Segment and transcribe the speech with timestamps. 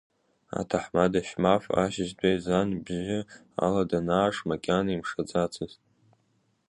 [0.59, 3.19] Аҭаҳмада Шьмаф, ашьыжьтәи езан абжьы
[3.65, 5.79] ала данааԥш, макьана имшаӡацызт.